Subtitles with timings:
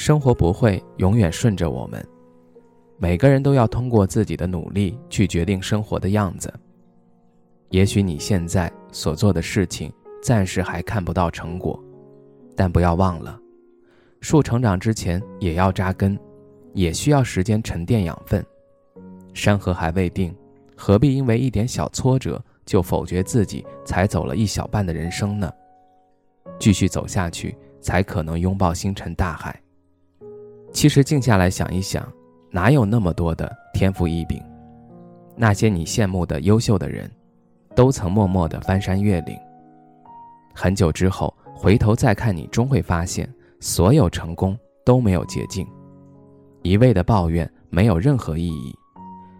[0.00, 2.02] 生活不会永远顺着我们，
[2.96, 6.50] 每个人都要通过自己的努力去决定生活的样子。
[7.68, 9.92] 也许你现在所做的事情
[10.22, 11.78] 暂时还看不到成果，
[12.56, 13.38] 但不要忘了，
[14.22, 16.18] 树成长之前也要扎根，
[16.72, 18.42] 也需要时间沉淀养分。
[19.34, 20.34] 山河还未定，
[20.74, 25.52] 何必因为一点小挫折就否决自己才走了一小半的人生呢？
[26.58, 29.54] 继续走下去，才可能拥抱星辰大海。
[30.72, 32.06] 其实静下来想一想，
[32.50, 34.42] 哪有那么多的天赋异禀？
[35.36, 37.10] 那些你羡慕的优秀的人，
[37.74, 39.36] 都曾默默的翻山越岭。
[40.54, 43.28] 很久之后回头再看你，终会发现，
[43.60, 45.66] 所有成功都没有捷径。
[46.62, 48.74] 一味的抱怨没有任何意义，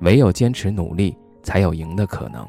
[0.00, 2.46] 唯有坚持努力，才有赢的可能。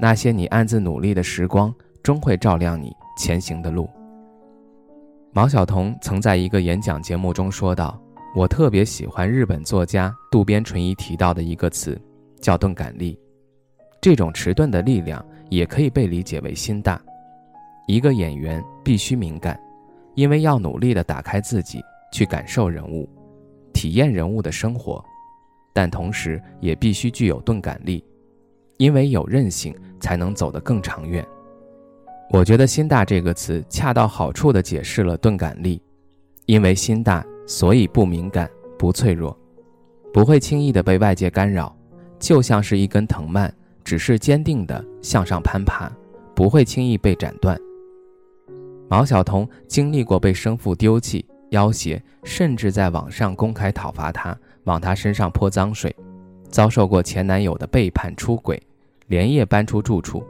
[0.00, 3.88] 那些你暗自努力的时光，终会照亮你前行的路。
[5.34, 7.98] 毛晓彤曾在一个演讲节目中说道
[8.36, 11.98] ：“我特别喜欢日本作家渡边淳一提到的一个词，
[12.38, 13.18] 叫钝感力。
[13.98, 17.00] 这种迟钝的力量也可以被理解为心大。
[17.86, 19.58] 一个演员必须敏感，
[20.16, 21.80] 因为要努力地打开自己，
[22.12, 23.08] 去感受人物，
[23.72, 25.02] 体验人物的生活。
[25.72, 28.04] 但同时也必须具有钝感力，
[28.76, 31.26] 因为有韧性才能走得更长远。”
[32.30, 35.82] 我觉得“心大”这个词恰到好处地解释了钝感力，
[36.46, 39.36] 因为心大，所以不敏感、不脆弱，
[40.12, 41.76] 不会轻易地被外界干扰，
[42.18, 43.52] 就像是一根藤蔓，
[43.84, 45.92] 只是坚定地向上攀爬，
[46.34, 47.58] 不会轻易被斩断。
[48.88, 55.94] 毛晓彤经历过被生父丢弃、要挟，甚至在网上公开讨伐他，往他身上泼脏水，
[56.48, 58.62] 遭受过前男友的背叛、出轨，
[59.08, 60.24] 连夜搬出住处。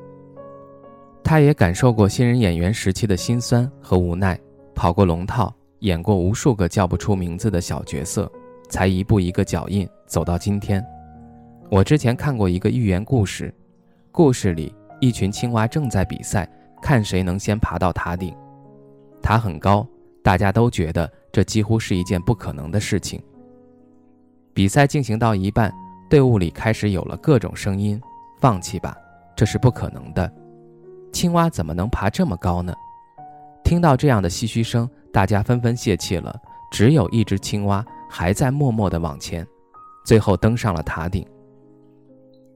[1.24, 4.38] 他也感受过新人演员时期的辛酸和无奈，
[4.74, 8.30] 跑过龙套，演过无数个叫不出名字的小角色，
[8.68, 10.84] 才一步一个脚印走到今天。
[11.70, 13.54] 我之前看过一个寓言故事，
[14.10, 16.46] 故事里一群青蛙正在比赛，
[16.82, 18.34] 看谁能先爬到塔顶。
[19.22, 19.86] 塔很高，
[20.22, 23.22] 大家都觉得这几乎是一件不可能的事情。
[24.52, 25.72] 比赛进行到一半，
[26.10, 27.98] 队伍里开始有了各种声音
[28.38, 28.94] ：“放弃吧，
[29.34, 30.30] 这是不可能的。”
[31.12, 32.74] 青蛙怎么能爬这么高呢？
[33.62, 36.34] 听到这样的唏嘘声，大家纷纷泄气了。
[36.70, 39.46] 只有一只青蛙还在默默地往前，
[40.04, 41.24] 最后登上了塔顶。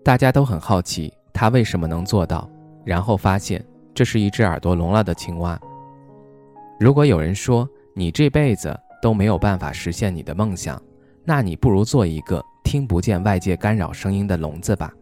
[0.03, 2.49] 大家都很好奇，它为什么能做到？
[2.85, 3.63] 然后发现
[3.95, 5.59] 这是一只耳朵聋了的青蛙。
[6.81, 10.81] 如果有人说你这辈子都没有办法实现你的梦想，
[11.25, 14.93] 那你不如做一个听不见外界干扰声音的聋子吧，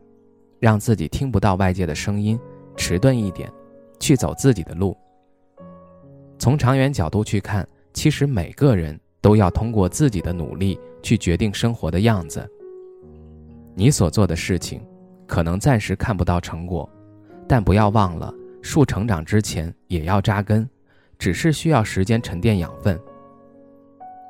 [0.58, 2.38] 让自己听不到外界的声音。
[2.76, 3.50] 迟钝一点，
[3.98, 4.96] 去走自己的路。
[6.38, 12.46] 从长远角度去看，其实每个人都要通过自己的努力去决定生活的样子。
[13.74, 14.82] 你所做的事情，
[15.26, 16.88] 可能暂时看不到成果，
[17.48, 20.68] 但不要忘了，树成长之前也要扎根，
[21.18, 22.98] 只是需要时间沉淀养分。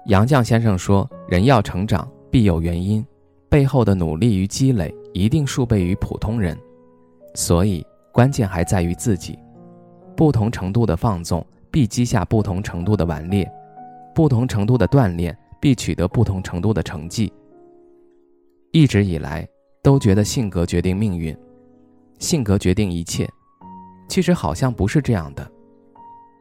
[0.07, 3.05] 杨绛先生说：“人要成长，必有原因，
[3.49, 6.57] 背后的努力与积累，一定数倍于普通人。”
[7.35, 7.85] 所以。
[8.15, 9.37] 关键还在于自己，
[10.17, 13.51] 不同程度的放纵必积下不同程度的顽劣，
[14.15, 17.33] 不同程度的锻炼必取得不同程度的成绩。
[18.71, 19.45] 一直以来
[19.83, 21.37] 都觉得性格决定命运，
[22.21, 23.29] 性格决定一切，
[24.09, 25.45] 其实好像不是这样的。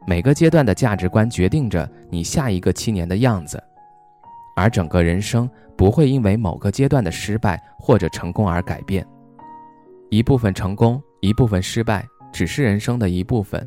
[0.05, 3.59] 每个阶段的价值观决定着你下一个七年的样子，
[4.55, 9.03] 而整个人生不会因为某个阶段的失败或者成功而改变，
[10.11, 11.01] 一部分成功。
[11.23, 13.65] 一部分失败只是人生的一部分，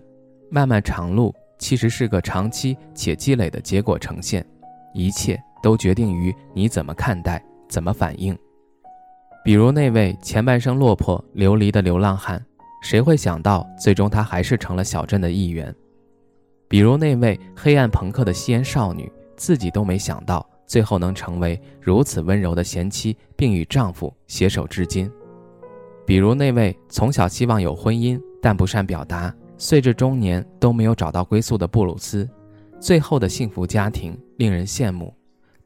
[0.51, 4.45] 漫漫长路其实是个长期且积累的结果呈现，
[4.93, 8.37] 一切都决定于你怎么看待，怎么反应。
[9.43, 12.45] 比如那位前半生落魄流离的流浪汉，
[12.83, 15.75] 谁会想到最终他还是成了小镇的一员？
[16.69, 25.11] 比如那位黑暗朋克的吸烟少女，自己都没想到最后能成为如此温柔的贤妻，并与丈夫携手至今。
[26.07, 32.29] 比如那位从小希望有婚姻但不善表达，岁至中年都没有找到归宿的布鲁斯，
[32.79, 35.13] 最后的幸福家庭令人羡慕，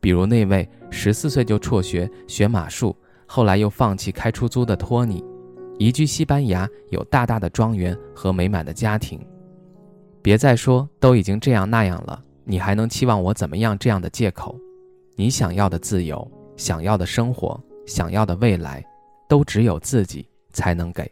[0.00, 2.96] 比如那位十四岁就辍学学马术，
[3.26, 5.22] 后来又放弃开出租的托尼，
[5.78, 9.20] 移居西班牙，有大大的庄园和美满的家庭。
[10.22, 13.78] 别再说都已经这样那样了，你还能期望我怎么样？
[13.78, 14.58] 这样的借口，
[15.16, 16.26] 你想要的自由，
[16.56, 18.82] 想要的生活，想要的未来，
[19.28, 21.10] 都只有自己才能给。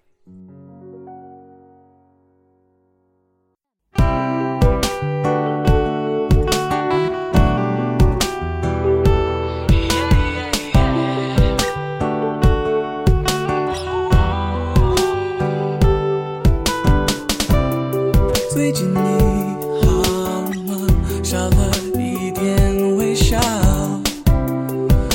[18.50, 18.98] 最近你
[19.82, 20.86] 好吗？
[21.22, 23.38] 少了一点微笑，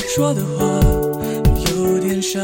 [0.08, 0.64] 说的话
[1.70, 2.40] 有点少。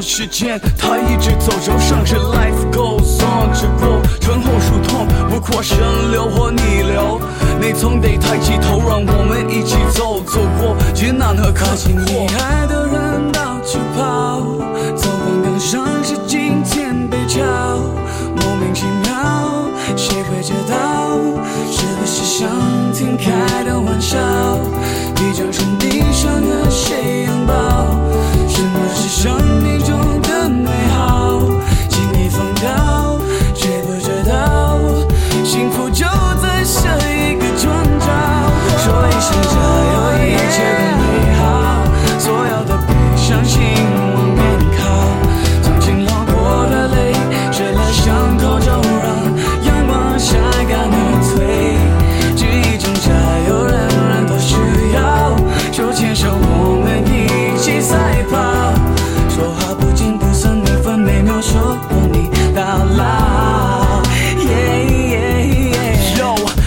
[0.00, 7.20] 时间它一直走着，上着 life goes on，只过春后树痛，不过生流或逆流，
[7.60, 12.81] 你总得抬起头，让我们一起走，走过艰难和坎坷。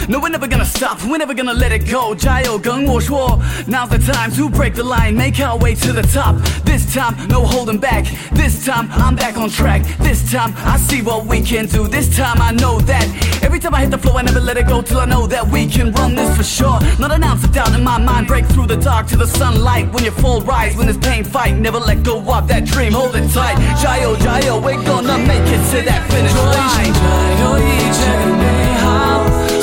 [0.08, 2.14] no, we're never gonna stop, we're never gonna let it go.
[2.14, 6.37] 加油，跟我说，Now's the time to break the line, make our way to the top.
[6.64, 8.06] This time, no holding back.
[8.32, 9.82] This time, I'm back on track.
[9.98, 11.87] This time, I see what we can do.
[11.88, 13.06] This time, I know that.
[13.42, 15.46] Every time I hit the floor, I never let it go till I know that
[15.48, 16.78] we can run this for sure.
[16.98, 18.26] Not an ounce of doubt in my mind.
[18.26, 19.92] Break through the dark to the sunlight.
[19.92, 20.76] When you fall, rise.
[20.76, 21.56] When there's pain, fight.
[21.59, 22.92] Never let go of that dream.
[22.92, 23.56] Hold it tight.
[23.80, 26.94] 加油，加油, we're gonna make it to that finish line.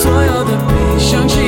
[0.02, 1.38] 所有的悲伤请